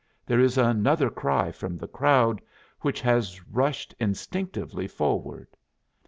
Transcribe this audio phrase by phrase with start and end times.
[0.25, 2.41] There is another cry from the crowd,
[2.79, 5.55] which has rushed instinctively forward.